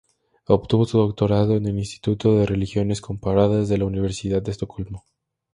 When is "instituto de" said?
1.77-2.47